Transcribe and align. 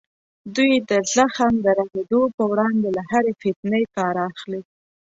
دوی 0.55 0.73
د 0.89 0.91
زخم 1.15 1.51
د 1.65 1.67
رغېدو 1.79 2.21
په 2.35 2.43
وړاندې 2.51 2.87
له 2.97 3.03
هرې 3.11 3.33
فتنې 3.41 3.83
کار 3.95 4.15
اخلي. 4.29 4.61